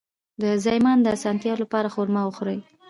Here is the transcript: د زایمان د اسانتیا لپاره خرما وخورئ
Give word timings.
د 0.41 0.43
زایمان 0.63 0.97
د 1.01 1.07
اسانتیا 1.17 1.53
لپاره 1.61 1.91
خرما 1.95 2.21
وخورئ 2.25 2.59